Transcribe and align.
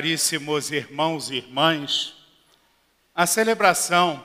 caríssimos 0.00 0.70
irmãos 0.70 1.30
e 1.30 1.34
irmãs, 1.34 2.14
a 3.14 3.26
celebração 3.26 4.24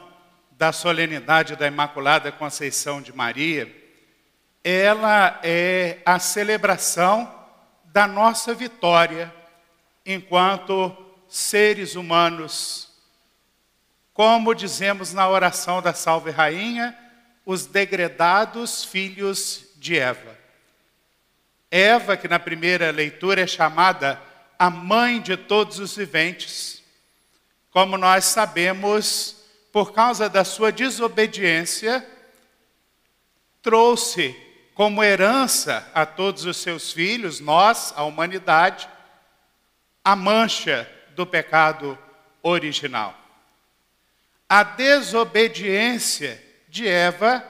da 0.52 0.72
solenidade 0.72 1.58
da 1.58 1.68
Imaculada 1.68 2.32
Conceição 2.32 3.02
de 3.02 3.12
Maria, 3.12 3.70
ela 4.64 5.38
é 5.44 5.98
a 6.06 6.18
celebração 6.18 7.30
da 7.84 8.08
nossa 8.08 8.54
vitória 8.54 9.36
enquanto 10.06 10.96
seres 11.28 11.96
humanos. 11.96 12.90
Como 14.14 14.56
dizemos 14.56 15.12
na 15.12 15.28
oração 15.28 15.82
da 15.82 15.94
Salve 15.94 16.32
Rainha, 16.32 16.98
os 17.46 17.66
degredados 17.66 18.86
filhos 18.86 19.66
de 19.76 20.00
Eva. 20.00 20.38
Eva, 21.70 22.16
que 22.16 22.30
na 22.30 22.40
primeira 22.40 22.92
leitura 22.92 23.42
é 23.42 23.48
chamada 23.48 24.22
a 24.58 24.70
mãe 24.70 25.22
de 25.22 25.36
todos 25.36 25.80
os 25.80 25.96
viventes, 25.96 26.84
como 27.72 27.98
nós 27.98 28.26
sabemos, 28.26 29.36
por 29.72 29.92
causa 29.92 30.30
da 30.30 30.46
sua 30.46 30.72
desobediência, 30.72 32.08
trouxe 33.62 34.36
como 34.74 35.04
herança 35.04 35.90
a 35.94 36.06
todos 36.06 36.46
os 36.46 36.58
seus 36.58 36.92
filhos, 36.92 37.40
nós, 37.40 37.94
a 37.96 38.04
humanidade, 38.04 38.88
a 40.04 40.16
mancha 40.16 40.90
do 41.16 41.26
pecado 41.26 41.98
original. 42.44 43.18
A 44.48 44.64
desobediência 44.64 46.42
de 46.70 46.88
Eva 46.88 47.44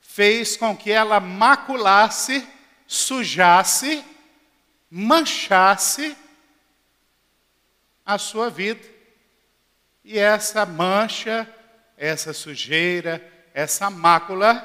fez 0.00 0.56
com 0.56 0.76
que 0.76 0.90
ela 0.90 1.20
maculasse, 1.20 2.46
sujasse, 2.86 4.04
manchasse 4.90 6.16
a 8.08 8.16
sua 8.16 8.48
vida. 8.48 8.88
E 10.02 10.18
essa 10.18 10.64
mancha, 10.64 11.46
essa 11.94 12.32
sujeira, 12.32 13.22
essa 13.52 13.90
mácula, 13.90 14.64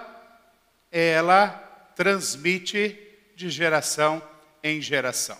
ela 0.89 1.49
transmite 1.93 2.97
de 3.35 3.49
geração 3.49 4.23
em 4.63 4.81
geração. 4.81 5.37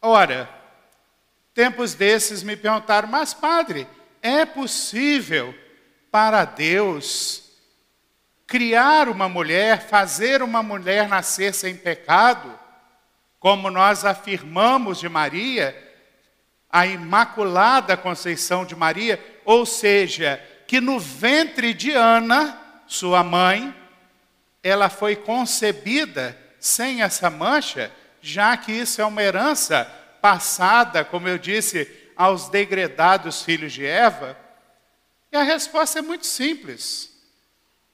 Ora, 0.00 0.48
tempos 1.52 1.94
desses 1.94 2.44
me 2.44 2.56
perguntaram, 2.56 3.08
mas 3.08 3.34
padre, 3.34 3.88
é 4.22 4.46
possível 4.46 5.52
para 6.08 6.44
Deus 6.44 7.50
criar 8.46 9.08
uma 9.08 9.28
mulher, 9.28 9.88
fazer 9.88 10.40
uma 10.40 10.62
mulher 10.62 11.08
nascer 11.08 11.52
sem 11.52 11.76
pecado, 11.76 12.56
como 13.40 13.72
nós 13.72 14.04
afirmamos 14.04 15.00
de 15.00 15.08
Maria? 15.08 15.87
A 16.70 16.86
Imaculada 16.86 17.96
Conceição 17.96 18.64
de 18.64 18.76
Maria, 18.76 19.22
ou 19.44 19.64
seja, 19.64 20.42
que 20.66 20.80
no 20.80 21.00
ventre 21.00 21.72
de 21.72 21.92
Ana, 21.92 22.60
sua 22.86 23.24
mãe, 23.24 23.74
ela 24.62 24.88
foi 24.88 25.16
concebida 25.16 26.36
sem 26.60 27.02
essa 27.02 27.30
mancha, 27.30 27.90
já 28.20 28.56
que 28.56 28.72
isso 28.72 29.00
é 29.00 29.04
uma 29.04 29.22
herança 29.22 29.84
passada, 30.20 31.04
como 31.04 31.28
eu 31.28 31.38
disse, 31.38 32.10
aos 32.16 32.48
degredados 32.48 33.42
filhos 33.42 33.72
de 33.72 33.86
Eva? 33.86 34.36
E 35.32 35.36
a 35.36 35.42
resposta 35.42 36.00
é 36.00 36.02
muito 36.02 36.26
simples. 36.26 37.10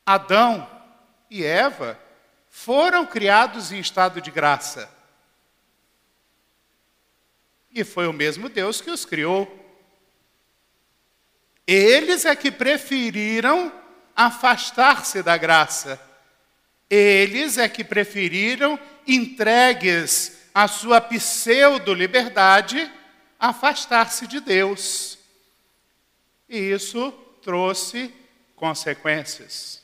Adão 0.07 0.69
e 1.31 1.45
Eva 1.45 1.99
foram 2.49 3.05
criados 3.07 3.73
em 3.73 3.79
estado 3.79 4.21
de 4.21 4.31
graça. 4.31 4.94
E 7.75 7.83
foi 7.83 8.07
o 8.07 8.13
mesmo 8.13 8.49
Deus 8.49 8.81
que 8.81 8.91
os 8.91 9.05
criou. 9.05 9.61
Eles 11.67 12.25
é 12.25 12.37
que 12.37 12.53
preferiram 12.53 13.73
afastar-se 14.15 15.25
da 15.25 15.37
graça. 15.37 16.01
Eles 16.89 17.59
é 17.59 17.69
que 17.69 17.83
preferiram, 17.83 18.79
entregues 19.09 20.39
à 20.55 20.69
sua 20.69 21.01
pseudo-liberdade, 21.01 22.89
afastar-se 23.41 24.29
de 24.29 24.39
Deus. 24.39 25.19
E 26.49 26.57
isso 26.57 27.11
trouxe 27.43 28.15
consequências. 28.55 29.83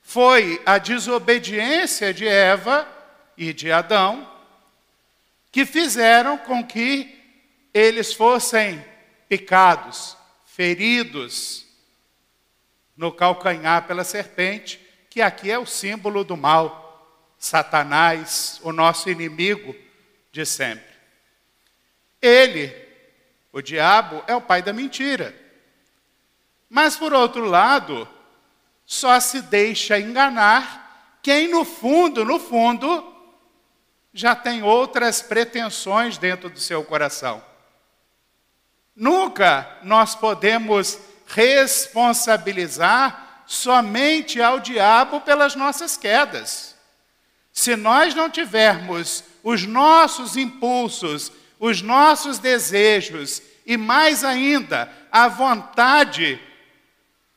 Foi 0.00 0.60
a 0.66 0.78
desobediência 0.78 2.12
de 2.12 2.26
Eva 2.26 2.88
e 3.36 3.52
de 3.52 3.70
Adão 3.70 4.31
que 5.52 5.66
fizeram 5.66 6.38
com 6.38 6.66
que 6.66 7.14
eles 7.74 8.14
fossem 8.14 8.82
picados, 9.28 10.16
feridos 10.46 11.66
no 12.96 13.12
calcanhar 13.12 13.86
pela 13.86 14.02
serpente, 14.02 14.80
que 15.10 15.20
aqui 15.20 15.50
é 15.50 15.58
o 15.58 15.66
símbolo 15.66 16.24
do 16.24 16.36
mal, 16.36 16.80
Satanás, 17.38 18.60
o 18.62 18.72
nosso 18.72 19.10
inimigo 19.10 19.76
de 20.30 20.46
sempre. 20.46 20.92
Ele, 22.20 22.74
o 23.52 23.60
diabo, 23.60 24.24
é 24.26 24.34
o 24.34 24.40
pai 24.40 24.62
da 24.62 24.72
mentira. 24.72 25.34
Mas, 26.70 26.96
por 26.96 27.12
outro 27.12 27.44
lado, 27.44 28.08
só 28.86 29.20
se 29.20 29.42
deixa 29.42 29.98
enganar 29.98 31.18
quem, 31.22 31.48
no 31.48 31.64
fundo, 31.64 32.24
no 32.24 32.38
fundo, 32.38 33.11
já 34.12 34.34
tem 34.34 34.62
outras 34.62 35.22
pretensões 35.22 36.18
dentro 36.18 36.50
do 36.50 36.60
seu 36.60 36.84
coração. 36.84 37.42
Nunca 38.94 39.78
nós 39.82 40.14
podemos 40.14 40.98
responsabilizar 41.26 43.44
somente 43.46 44.40
ao 44.40 44.60
diabo 44.60 45.20
pelas 45.22 45.54
nossas 45.54 45.96
quedas. 45.96 46.76
Se 47.52 47.76
nós 47.76 48.14
não 48.14 48.30
tivermos 48.30 49.24
os 49.42 49.66
nossos 49.66 50.36
impulsos, 50.36 51.32
os 51.58 51.80
nossos 51.80 52.38
desejos 52.38 53.42
e 53.64 53.76
mais 53.76 54.24
ainda 54.24 54.90
a 55.10 55.28
vontade 55.28 56.40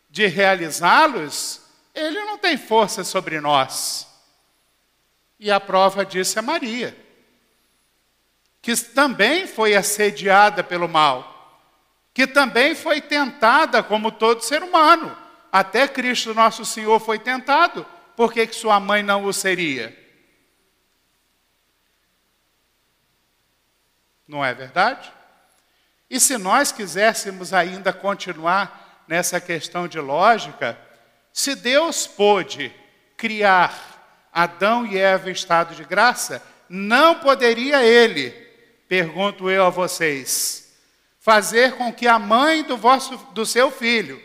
de 0.10 0.28
realizá-los, 0.28 1.62
ele 1.94 2.20
não 2.24 2.38
tem 2.38 2.58
força 2.58 3.04
sobre 3.04 3.40
nós. 3.40 4.08
E 5.40 5.52
a 5.52 5.60
prova 5.60 6.06
disso 6.06 6.40
é 6.40 6.42
Maria, 6.42 6.98
que 8.62 8.76
também 8.76 9.46
foi 9.46 9.76
assediada 9.76 10.64
pelo 10.64 10.88
mal, 10.88 11.70
que 12.14 12.26
também 12.26 12.74
foi 12.74 13.02
tentada 13.02 13.84
como 13.84 14.12
todo 14.12 14.44
ser 14.44 14.64
humano. 14.64 15.16
Até 15.52 15.88
Cristo 15.88 16.34
nosso 16.34 16.66
Senhor 16.66 17.00
foi 17.00 17.20
tentado, 17.20 17.86
por 18.16 18.32
que, 18.32 18.48
que 18.48 18.56
sua 18.56 18.80
mãe 18.80 19.04
não 19.04 19.26
o 19.26 19.34
seria? 19.34 19.98
Não 24.28 24.44
é 24.44 24.54
verdade? 24.54 25.12
E 26.10 26.20
se 26.20 26.38
nós 26.38 26.72
quiséssemos 26.72 27.54
ainda 27.54 27.92
continuar 27.92 29.04
nessa 29.08 29.40
questão 29.40 29.88
de 29.88 30.00
lógica, 30.00 30.80
se 31.32 31.56
Deus 31.56 32.08
pôde 32.08 32.74
criar 33.18 33.95
Adão 34.36 34.86
e 34.86 34.98
Eva 34.98 35.30
em 35.30 35.34
estado 35.34 35.74
de 35.74 35.86
graça, 35.86 36.44
não 36.68 37.16
poderia 37.16 37.86
ele, 37.86 38.32
pergunto 38.86 39.50
eu 39.50 39.64
a 39.64 39.70
vocês, 39.70 40.74
fazer 41.22 41.76
com 41.76 41.94
que 41.94 42.06
a 42.06 42.20
mãe 42.20 42.62
do, 42.62 42.76
vosso, 42.76 43.16
do 43.32 43.46
seu 43.46 43.72
filho, 43.72 44.22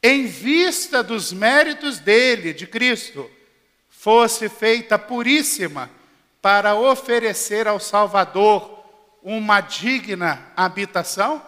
em 0.00 0.26
vista 0.26 1.02
dos 1.02 1.32
méritos 1.32 1.98
dele, 1.98 2.54
de 2.54 2.68
Cristo, 2.68 3.28
fosse 3.90 4.48
feita 4.48 4.96
puríssima 4.96 5.90
para 6.40 6.76
oferecer 6.76 7.66
ao 7.66 7.80
Salvador 7.80 8.84
uma 9.24 9.60
digna 9.60 10.52
habitação? 10.56 11.44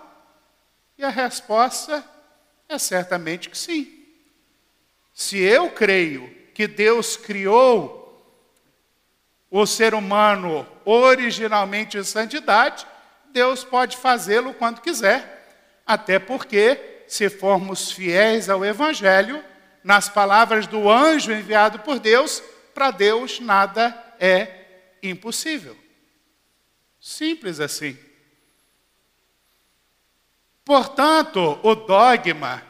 E 0.99 1.05
a 1.05 1.11
resposta 1.11 2.05
é 2.69 2.77
certamente 2.77 3.49
que 3.49 3.57
sim. 3.57 4.05
Se 5.15 5.39
eu 5.39 5.71
creio 5.71 6.38
que 6.59 6.67
Deus 6.67 7.17
criou 7.17 8.21
o 9.49 9.65
ser 9.65 9.95
humano 9.95 10.67
originalmente 10.85 11.97
em 11.97 12.03
santidade, 12.03 12.85
Deus 13.31 13.63
pode 13.63 13.97
fazê-lo 13.97 14.53
quando 14.53 14.81
quiser. 14.81 15.81
Até 15.87 16.19
porque, 16.19 17.05
se 17.07 17.31
formos 17.31 17.93
fiéis 17.93 18.51
ao 18.51 18.65
Evangelho, 18.65 19.41
nas 19.85 20.09
palavras 20.09 20.67
do 20.67 20.91
anjo 20.91 21.31
enviado 21.31 21.79
por 21.79 22.01
Deus, 22.01 22.43
para 22.75 22.91
Deus 22.91 23.39
nada 23.39 23.97
é 24.19 24.97
impossível. 25.01 25.79
Simples 26.99 27.61
assim. 27.61 27.97
Portanto, 30.65 31.61
o 31.63 31.77
dogma 31.77 32.65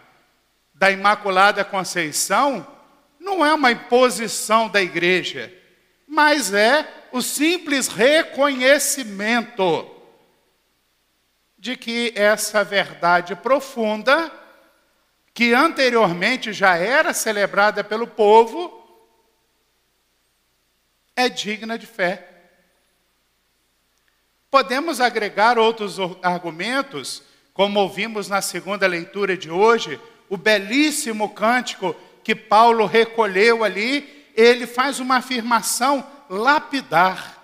da 0.75 0.90
Imaculada 0.90 1.64
Conceição 1.64 2.76
não 3.18 3.44
é 3.44 3.52
uma 3.52 3.72
imposição 3.72 4.68
da 4.68 4.80
igreja, 4.80 5.52
mas 6.06 6.52
é 6.52 6.86
o 7.12 7.20
simples 7.20 7.88
reconhecimento 7.88 9.98
de 11.58 11.76
que 11.76 12.12
essa 12.14 12.62
verdade 12.62 13.34
profunda, 13.34 14.32
que 15.34 15.52
anteriormente 15.52 16.52
já 16.52 16.76
era 16.76 17.12
celebrada 17.12 17.82
pelo 17.82 18.06
povo, 18.06 18.74
é 21.16 21.28
digna 21.28 21.76
de 21.76 21.86
fé. 21.86 22.28
Podemos 24.50 25.00
agregar 25.00 25.58
outros 25.58 25.98
argumentos, 26.22 27.22
como 27.52 27.80
ouvimos 27.80 28.28
na 28.28 28.40
segunda 28.40 28.86
leitura 28.86 29.36
de 29.36 29.50
hoje, 29.50 30.00
o 30.28 30.36
belíssimo 30.36 31.34
cântico 31.34 31.94
que 32.28 32.34
Paulo 32.34 32.84
recolheu 32.84 33.64
ali, 33.64 34.30
ele 34.36 34.66
faz 34.66 35.00
uma 35.00 35.16
afirmação 35.16 36.06
lapidar. 36.28 37.42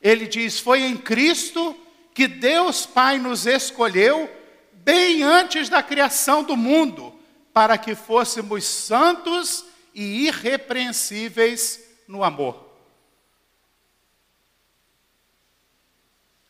Ele 0.00 0.26
diz: 0.26 0.58
Foi 0.58 0.80
em 0.80 0.96
Cristo 0.96 1.78
que 2.14 2.26
Deus 2.26 2.86
Pai 2.86 3.18
nos 3.18 3.46
escolheu 3.46 4.34
bem 4.72 5.22
antes 5.22 5.68
da 5.68 5.82
criação 5.82 6.42
do 6.42 6.56
mundo, 6.56 7.14
para 7.52 7.76
que 7.76 7.94
fôssemos 7.94 8.64
santos 8.64 9.66
e 9.94 10.24
irrepreensíveis 10.28 11.84
no 12.08 12.24
amor. 12.24 12.72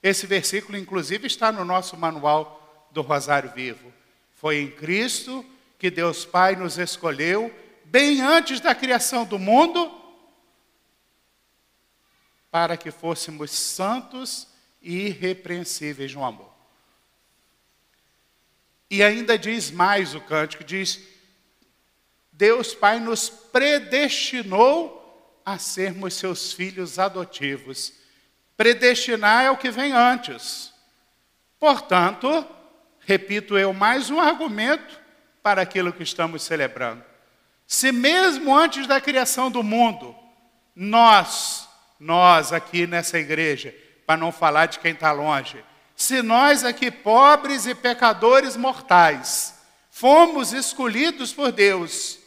Esse 0.00 0.24
versículo, 0.24 0.78
inclusive, 0.78 1.26
está 1.26 1.50
no 1.50 1.64
nosso 1.64 1.96
manual 1.96 2.86
do 2.92 3.02
Rosário 3.02 3.50
Vivo. 3.50 3.92
Foi 4.36 4.58
em 4.60 4.70
Cristo 4.70 5.44
que 5.80 5.90
Deus 5.90 6.24
Pai 6.24 6.54
nos 6.54 6.78
escolheu, 6.78 7.52
bem 7.92 8.22
antes 8.22 8.58
da 8.58 8.74
criação 8.74 9.26
do 9.26 9.38
mundo, 9.38 10.00
para 12.50 12.74
que 12.74 12.90
fôssemos 12.90 13.50
santos 13.50 14.48
e 14.80 15.08
irrepreensíveis 15.08 16.14
no 16.14 16.24
amor. 16.24 16.50
E 18.90 19.02
ainda 19.02 19.38
diz 19.38 19.70
mais 19.70 20.14
o 20.14 20.22
cântico: 20.22 20.64
diz, 20.64 21.00
Deus 22.32 22.74
Pai 22.74 22.98
nos 22.98 23.28
predestinou 23.28 24.98
a 25.44 25.58
sermos 25.58 26.14
seus 26.14 26.50
filhos 26.50 26.98
adotivos. 26.98 27.92
Predestinar 28.56 29.44
é 29.44 29.50
o 29.50 29.56
que 29.56 29.70
vem 29.70 29.92
antes. 29.92 30.72
Portanto, 31.58 32.46
repito 33.00 33.58
eu, 33.58 33.74
mais 33.74 34.08
um 34.08 34.18
argumento 34.18 34.98
para 35.42 35.60
aquilo 35.60 35.92
que 35.92 36.02
estamos 36.02 36.42
celebrando. 36.42 37.11
Se 37.72 37.90
mesmo 37.90 38.54
antes 38.54 38.86
da 38.86 39.00
criação 39.00 39.50
do 39.50 39.62
mundo, 39.62 40.14
nós, 40.76 41.66
nós 41.98 42.52
aqui 42.52 42.86
nessa 42.86 43.18
igreja, 43.18 43.74
para 44.06 44.18
não 44.18 44.30
falar 44.30 44.66
de 44.66 44.78
quem 44.78 44.92
está 44.92 45.10
longe, 45.10 45.64
se 45.96 46.20
nós 46.20 46.64
aqui, 46.64 46.90
pobres 46.90 47.64
e 47.64 47.74
pecadores 47.74 48.58
mortais, 48.58 49.54
fomos 49.90 50.52
escolhidos 50.52 51.32
por 51.32 51.50
Deus 51.50 52.18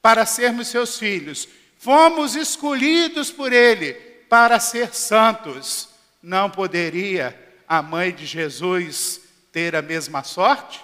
para 0.00 0.24
sermos 0.24 0.68
seus 0.68 0.96
filhos, 0.96 1.48
fomos 1.76 2.36
escolhidos 2.36 3.32
por 3.32 3.52
Ele 3.52 3.92
para 4.30 4.60
ser 4.60 4.94
santos, 4.94 5.88
não 6.22 6.48
poderia 6.48 7.36
a 7.66 7.82
mãe 7.82 8.14
de 8.14 8.24
Jesus 8.24 9.20
ter 9.50 9.74
a 9.74 9.82
mesma 9.82 10.22
sorte? 10.22 10.80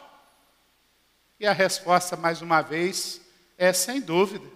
E 1.39 1.47
a 1.47 1.53
resposta, 1.53 2.17
mais 2.17 2.43
uma 2.43 2.63
vez, 2.63 3.22
é 3.63 3.73
sem 3.73 4.01
dúvida. 4.01 4.47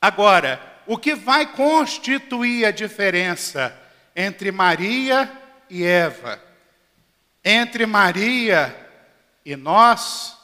Agora, 0.00 0.80
o 0.86 0.96
que 0.96 1.14
vai 1.14 1.52
constituir 1.52 2.64
a 2.64 2.70
diferença 2.70 3.76
entre 4.14 4.50
Maria 4.50 5.30
e 5.68 5.84
Eva, 5.84 6.42
entre 7.44 7.84
Maria 7.86 8.74
e 9.44 9.56
nós, 9.56 10.36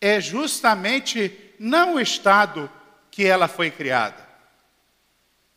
é 0.00 0.20
justamente 0.20 1.54
não 1.58 1.94
o 1.94 2.00
estado 2.00 2.70
que 3.10 3.24
ela 3.24 3.48
foi 3.48 3.70
criada 3.70 4.32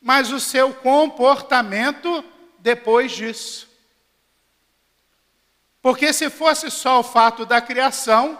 mas 0.06 0.32
o 0.32 0.40
seu 0.40 0.72
comportamento 0.72 2.24
depois 2.60 3.12
disso. 3.12 3.68
Porque 5.82 6.14
se 6.14 6.30
fosse 6.30 6.70
só 6.70 7.00
o 7.00 7.04
fato 7.04 7.44
da 7.44 7.60
criação, 7.60 8.38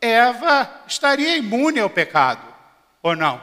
Eva 0.00 0.82
estaria 0.86 1.36
imune 1.36 1.80
ao 1.80 1.90
pecado, 1.90 2.42
ou 3.02 3.14
não? 3.14 3.42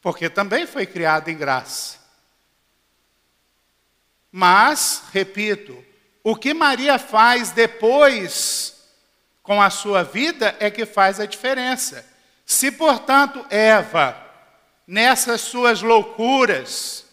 Porque 0.00 0.28
também 0.28 0.66
foi 0.66 0.86
criada 0.86 1.30
em 1.30 1.36
graça. 1.36 1.98
Mas, 4.30 5.04
repito, 5.12 5.82
o 6.22 6.36
que 6.36 6.52
Maria 6.52 6.98
faz 6.98 7.50
depois 7.50 8.74
com 9.42 9.62
a 9.62 9.70
sua 9.70 10.02
vida 10.02 10.56
é 10.58 10.70
que 10.70 10.84
faz 10.84 11.20
a 11.20 11.26
diferença. 11.26 12.04
Se, 12.44 12.72
portanto, 12.72 13.44
Eva 13.48 14.16
nessas 14.86 15.40
suas 15.40 15.80
loucuras, 15.80 17.06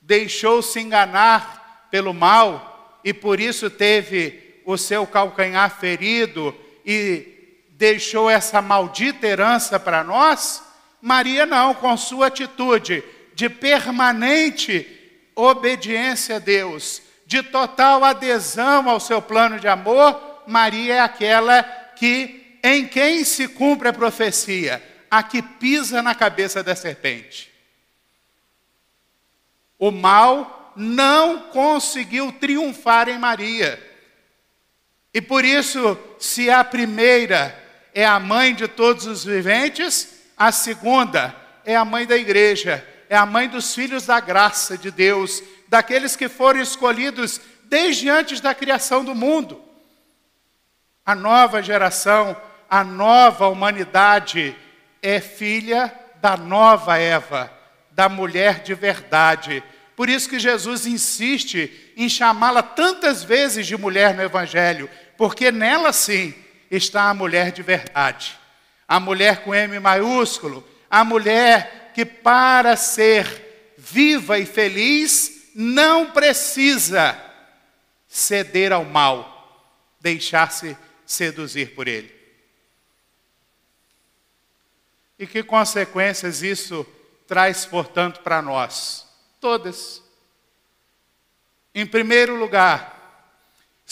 deixou-se 0.00 0.80
enganar 0.80 1.88
pelo 1.90 2.12
mal 2.12 2.98
e 3.04 3.12
por 3.12 3.38
isso 3.38 3.70
teve 3.70 4.51
o 4.64 4.76
seu 4.76 5.06
calcanhar 5.06 5.78
ferido 5.78 6.54
e 6.84 7.58
deixou 7.70 8.30
essa 8.30 8.62
maldita 8.62 9.26
herança 9.26 9.78
para 9.78 10.04
nós, 10.04 10.62
Maria 11.00 11.44
não, 11.44 11.74
com 11.74 11.96
sua 11.96 12.28
atitude 12.28 13.02
de 13.34 13.48
permanente 13.48 14.86
obediência 15.34 16.36
a 16.36 16.38
Deus, 16.38 17.02
de 17.26 17.42
total 17.42 18.04
adesão 18.04 18.88
ao 18.88 19.00
seu 19.00 19.20
plano 19.20 19.58
de 19.58 19.66
amor, 19.66 20.42
Maria 20.46 20.94
é 20.94 21.00
aquela 21.00 21.62
que 21.96 22.58
em 22.62 22.86
quem 22.86 23.24
se 23.24 23.48
cumpre 23.48 23.88
a 23.88 23.92
profecia 23.92 24.82
a 25.10 25.22
que 25.22 25.42
pisa 25.42 26.00
na 26.00 26.14
cabeça 26.14 26.62
da 26.62 26.74
serpente. 26.74 27.52
O 29.78 29.90
mal 29.90 30.72
não 30.74 31.50
conseguiu 31.50 32.32
triunfar 32.32 33.10
em 33.10 33.18
Maria. 33.18 33.91
E 35.14 35.20
por 35.20 35.44
isso, 35.44 35.98
se 36.18 36.50
a 36.50 36.64
primeira 36.64 37.58
é 37.94 38.04
a 38.04 38.18
mãe 38.18 38.54
de 38.54 38.66
todos 38.66 39.06
os 39.06 39.24
viventes, 39.24 40.22
a 40.36 40.50
segunda 40.50 41.34
é 41.64 41.76
a 41.76 41.84
mãe 41.84 42.06
da 42.06 42.16
igreja, 42.16 42.86
é 43.08 43.16
a 43.16 43.26
mãe 43.26 43.48
dos 43.48 43.74
filhos 43.74 44.06
da 44.06 44.18
graça 44.20 44.76
de 44.76 44.90
Deus, 44.90 45.42
daqueles 45.68 46.16
que 46.16 46.28
foram 46.28 46.60
escolhidos 46.60 47.40
desde 47.64 48.08
antes 48.08 48.40
da 48.40 48.54
criação 48.54 49.04
do 49.04 49.14
mundo. 49.14 49.62
A 51.04 51.14
nova 51.14 51.62
geração, 51.62 52.36
a 52.68 52.82
nova 52.82 53.48
humanidade 53.48 54.56
é 55.02 55.20
filha 55.20 55.92
da 56.22 56.36
nova 56.36 56.96
Eva, 56.96 57.52
da 57.90 58.08
mulher 58.08 58.62
de 58.62 58.72
verdade. 58.74 59.62
Por 59.96 60.08
isso 60.08 60.28
que 60.28 60.38
Jesus 60.38 60.86
insiste 60.86 61.92
em 61.96 62.08
chamá-la 62.08 62.62
tantas 62.62 63.22
vezes 63.22 63.66
de 63.66 63.76
mulher 63.76 64.14
no 64.14 64.22
Evangelho, 64.22 64.88
porque 65.22 65.52
nela 65.52 65.92
sim 65.92 66.34
está 66.68 67.08
a 67.08 67.14
mulher 67.14 67.52
de 67.52 67.62
verdade. 67.62 68.36
A 68.88 68.98
mulher 68.98 69.44
com 69.44 69.54
M 69.54 69.78
maiúsculo, 69.78 70.68
a 70.90 71.04
mulher 71.04 71.92
que 71.94 72.04
para 72.04 72.76
ser 72.76 73.72
viva 73.78 74.36
e 74.40 74.44
feliz 74.44 75.52
não 75.54 76.10
precisa 76.10 77.16
ceder 78.08 78.72
ao 78.72 78.84
mal, 78.84 79.64
deixar-se 80.00 80.76
seduzir 81.06 81.72
por 81.72 81.86
ele. 81.86 82.12
E 85.20 85.24
que 85.24 85.44
consequências 85.44 86.42
isso 86.42 86.84
traz, 87.28 87.64
portanto, 87.64 88.22
para 88.22 88.42
nós? 88.42 89.06
Todas. 89.40 90.02
Em 91.72 91.86
primeiro 91.86 92.34
lugar, 92.34 93.01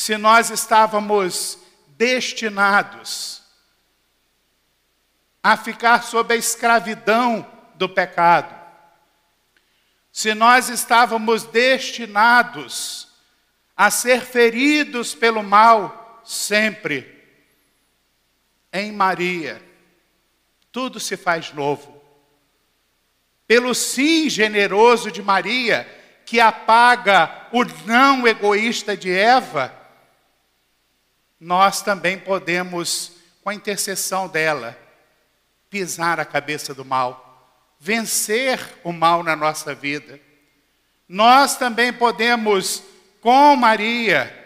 se 0.00 0.16
nós 0.16 0.48
estávamos 0.48 1.58
destinados 1.88 3.42
a 5.42 5.58
ficar 5.58 6.02
sob 6.02 6.32
a 6.32 6.36
escravidão 6.38 7.46
do 7.74 7.86
pecado, 7.86 8.58
se 10.10 10.32
nós 10.32 10.70
estávamos 10.70 11.44
destinados 11.44 13.08
a 13.76 13.90
ser 13.90 14.22
feridos 14.22 15.14
pelo 15.14 15.42
mal 15.42 16.22
sempre, 16.24 17.22
em 18.72 18.92
Maria, 18.92 19.62
tudo 20.72 20.98
se 20.98 21.14
faz 21.14 21.52
novo. 21.52 22.02
Pelo 23.46 23.74
sim 23.74 24.30
generoso 24.30 25.12
de 25.12 25.20
Maria, 25.20 25.86
que 26.24 26.40
apaga 26.40 27.48
o 27.52 27.64
não 27.84 28.26
egoísta 28.26 28.96
de 28.96 29.12
Eva, 29.12 29.78
nós 31.40 31.80
também 31.80 32.18
podemos, 32.18 33.12
com 33.42 33.48
a 33.48 33.54
intercessão 33.54 34.28
dela, 34.28 34.78
pisar 35.70 36.20
a 36.20 36.24
cabeça 36.24 36.74
do 36.74 36.84
mal, 36.84 37.66
vencer 37.80 38.78
o 38.84 38.92
mal 38.92 39.22
na 39.22 39.34
nossa 39.34 39.74
vida. 39.74 40.20
Nós 41.08 41.56
também 41.56 41.92
podemos, 41.92 42.82
com 43.22 43.56
Maria, 43.56 44.36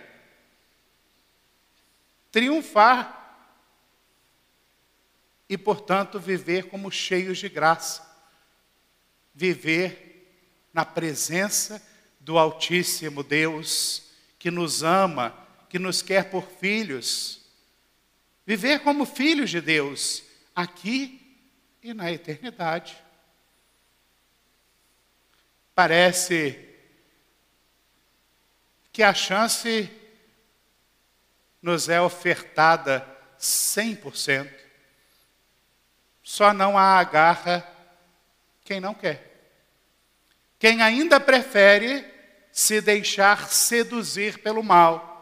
triunfar 2.30 3.20
e, 5.48 5.58
portanto, 5.58 6.20
viver 6.20 6.68
como 6.68 6.92
cheios 6.92 7.38
de 7.38 7.48
graça, 7.48 8.08
viver 9.34 10.30
na 10.72 10.84
presença 10.84 11.82
do 12.20 12.38
Altíssimo 12.38 13.22
Deus 13.22 14.10
que 14.38 14.50
nos 14.50 14.82
ama, 14.82 15.43
que 15.74 15.78
nos 15.80 16.02
quer 16.02 16.30
por 16.30 16.46
filhos, 16.46 17.40
viver 18.46 18.78
como 18.84 19.04
filhos 19.04 19.50
de 19.50 19.60
Deus 19.60 20.22
aqui 20.54 21.36
e 21.82 21.92
na 21.92 22.12
eternidade. 22.12 22.96
Parece 25.74 26.64
que 28.92 29.02
a 29.02 29.12
chance 29.12 29.90
nos 31.60 31.88
é 31.88 32.00
ofertada 32.00 33.04
100%. 33.36 34.48
Só 36.22 36.54
não 36.54 36.78
a 36.78 37.00
agarra 37.00 37.68
quem 38.62 38.78
não 38.78 38.94
quer. 38.94 39.58
Quem 40.56 40.80
ainda 40.82 41.18
prefere 41.18 42.04
se 42.52 42.80
deixar 42.80 43.48
seduzir 43.48 44.38
pelo 44.38 44.62
mal. 44.62 45.13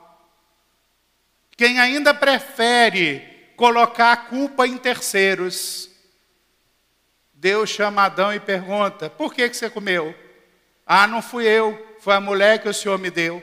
Quem 1.62 1.78
ainda 1.78 2.12
prefere 2.12 3.52
colocar 3.54 4.11
a 4.11 4.16
culpa 4.16 4.66
em 4.66 4.76
terceiros. 4.76 5.88
Deus 7.33 7.71
chama 7.71 8.02
Adão 8.02 8.35
e 8.35 8.40
pergunta: 8.40 9.09
por 9.09 9.33
que, 9.33 9.49
que 9.49 9.57
você 9.57 9.71
comeu? 9.71 10.12
Ah, 10.85 11.07
não 11.07 11.23
fui 11.23 11.47
eu, 11.47 11.97
foi 12.00 12.14
a 12.14 12.21
mulher 12.21 12.61
que 12.61 12.69
o 12.69 12.75
Senhor 12.75 12.99
me 12.99 13.12
deu. 13.12 13.40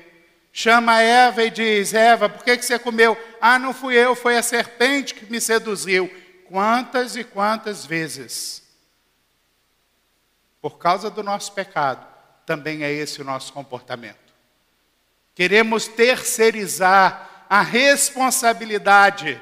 Chama 0.52 1.02
Eva 1.02 1.46
e 1.46 1.50
diz: 1.50 1.94
Eva, 1.94 2.28
por 2.28 2.44
que, 2.44 2.58
que 2.58 2.66
você 2.66 2.78
comeu? 2.78 3.18
Ah, 3.40 3.58
não 3.58 3.74
fui 3.74 3.96
eu, 3.96 4.14
foi 4.14 4.36
a 4.36 4.44
serpente 4.44 5.16
que 5.16 5.32
me 5.32 5.40
seduziu. 5.40 6.14
Quantas 6.50 7.16
e 7.16 7.24
quantas 7.24 7.86
vezes? 7.86 8.62
Por 10.62 10.78
causa 10.78 11.10
do 11.10 11.24
nosso 11.24 11.54
pecado, 11.54 12.06
também 12.46 12.84
é 12.84 12.92
esse 12.92 13.22
o 13.22 13.24
nosso 13.24 13.54
comportamento. 13.54 14.34
Queremos 15.34 15.88
terceirizar 15.88 17.29
a 17.50 17.64
responsabilidade 17.64 19.42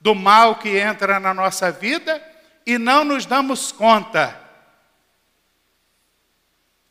do 0.00 0.14
mal 0.14 0.54
que 0.56 0.78
entra 0.78 1.18
na 1.18 1.34
nossa 1.34 1.72
vida 1.72 2.22
e 2.64 2.78
não 2.78 3.04
nos 3.04 3.26
damos 3.26 3.72
conta 3.72 4.40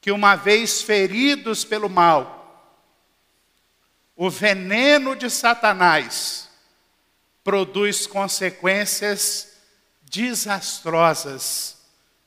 que, 0.02 0.12
uma 0.12 0.36
vez 0.36 0.82
feridos 0.82 1.64
pelo 1.64 1.90
mal, 1.90 2.36
o 4.16 4.30
veneno 4.30 5.16
de 5.16 5.30
Satanás 5.30 6.50
produz 7.42 8.06
consequências 8.06 9.58
desastrosas 10.04 11.78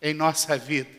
em 0.01 0.15
nossa 0.15 0.57
vida. 0.57 0.91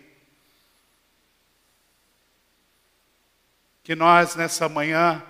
Que 3.84 3.96
nós, 3.96 4.36
nessa 4.36 4.70
manhã, 4.70 5.24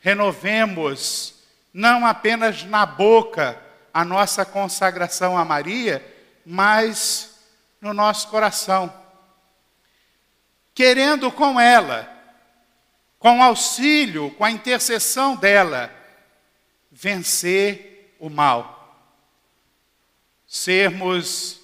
renovemos, 0.00 1.34
não 1.72 2.06
apenas 2.06 2.64
na 2.64 2.86
boca, 2.86 3.60
a 3.92 4.04
nossa 4.04 4.44
consagração 4.44 5.36
a 5.36 5.44
Maria, 5.44 6.04
mas 6.44 7.38
no 7.80 7.92
nosso 7.92 8.28
coração 8.28 8.92
querendo 10.78 11.32
com 11.32 11.58
ela, 11.58 12.08
com 13.18 13.42
auxílio, 13.42 14.30
com 14.36 14.44
a 14.44 14.50
intercessão 14.52 15.34
dela, 15.34 15.92
vencer 16.88 18.14
o 18.20 18.30
mal. 18.30 18.96
Sermos 20.46 21.58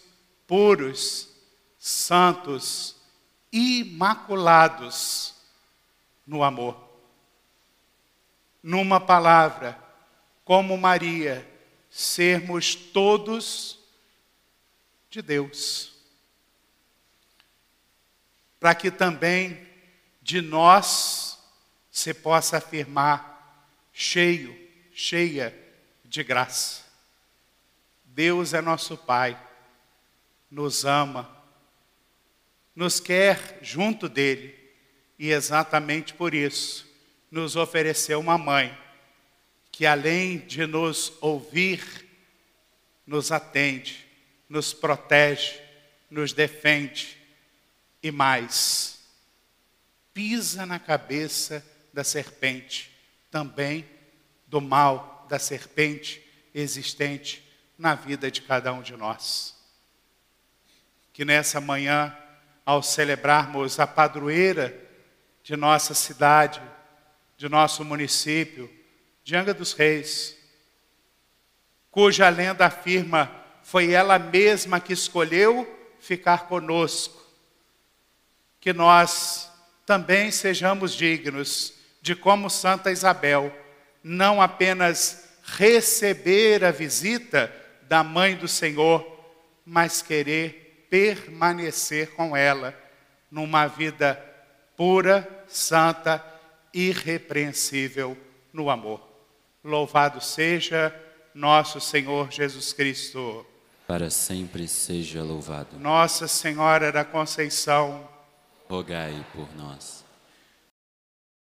puros, 0.49 1.29
santos, 1.79 2.97
imaculados 3.53 5.37
no 6.27 6.43
amor. 6.43 6.77
Numa 8.65 8.99
palavra, 8.99 9.79
como 10.45 10.77
Maria, 10.77 11.47
sermos 11.91 12.75
todos 12.75 13.79
de 15.11 15.23
Deus 15.23 15.95
para 18.65 18.75
que 18.75 18.91
também 18.91 19.69
de 20.23 20.41
nós 20.41 21.39
se 21.91 22.15
possa 22.15 22.57
afirmar 22.57 23.69
cheio, 23.93 24.59
cheia 24.91 25.55
de 26.03 26.25
graça. 26.25 26.83
Deus 28.07 28.55
é 28.55 28.63
nosso 28.63 28.97
Pai, 28.97 29.39
nos 30.51 30.87
ama, 30.87 31.31
nos 32.75 32.99
quer 33.01 33.59
junto 33.61 34.09
dele 34.09 34.59
e 35.19 35.31
exatamente 35.31 36.15
por 36.15 36.33
isso 36.33 36.91
nos 37.35 37.57
ofereceu 37.57 38.21
uma 38.21 38.39
mãe 38.39 38.79
que 39.73 39.85
além 39.85 40.39
de 40.39 40.69
nos 40.69 41.13
ouvir, 41.21 42.09
nos 43.05 43.33
atende, 43.33 44.07
nos 44.49 44.73
protege, 44.73 45.61
nos 46.09 46.33
defende 46.33 47.19
e 48.01 48.13
mais, 48.13 49.01
pisa 50.13 50.65
na 50.65 50.79
cabeça 50.79 51.67
da 51.93 52.05
serpente, 52.05 52.97
também 53.33 53.85
do 54.47 54.61
mal 54.61 55.27
da 55.29 55.41
serpente 55.41 56.25
existente 56.55 57.45
na 57.77 57.97
vida 57.97 58.31
de 58.31 58.43
cada 58.43 58.73
um 58.73 58.81
de 58.81 58.97
nós. 58.97 59.57
Que 61.13 61.25
nessa 61.25 61.61
manhã, 61.61 62.17
ao 62.65 62.81
celebrarmos 62.81 63.81
a 63.81 63.89
padroeira 63.89 64.73
de 65.43 65.57
nossa 65.57 65.95
cidade, 65.95 66.63
de 67.45 67.51
nosso 67.51 67.85
município, 67.85 68.71
de 69.23 69.37
Anga 69.37 69.53
dos 69.53 69.75
Reis, 69.75 70.35
cuja 71.91 72.27
lenda 72.31 72.65
afirma 72.65 73.31
foi 73.63 73.91
ela 73.91 74.19
mesma 74.19 74.81
que 74.81 74.95
escolheu 74.95 75.69
ficar 76.01 76.49
conosco, 76.49 77.23
que 78.59 78.73
nós 78.73 79.53
também 79.85 80.31
sejamos 80.31 80.95
dignos 80.95 81.75
de, 82.01 82.17
como 82.17 82.49
Santa 82.49 82.91
Isabel, 82.91 83.55
não 84.03 84.41
apenas 84.41 85.29
receber 85.43 86.65
a 86.65 86.71
visita 86.71 87.55
da 87.83 88.03
Mãe 88.03 88.35
do 88.35 88.49
Senhor, 88.49 89.07
mas 89.67 90.01
querer 90.01 90.87
permanecer 90.89 92.13
com 92.13 92.35
ela 92.35 92.75
numa 93.31 93.67
vida 93.67 94.19
pura, 94.79 95.45
santa, 95.47 96.33
irrepreensível 96.75 98.17
no 98.53 98.69
amor. 98.69 99.01
Louvado 99.63 100.21
seja 100.21 100.95
nosso 101.33 101.81
Senhor 101.81 102.31
Jesus 102.31 102.73
Cristo. 102.73 103.47
Para 103.87 104.11
sempre 104.11 104.67
seja 104.67 105.23
louvado. 105.23 105.79
Nossa 105.79 106.27
Senhora 106.27 106.91
da 106.91 107.05
Conceição 107.05 108.13
rogai 108.69 109.25
por 109.33 109.49
nós. 109.57 110.04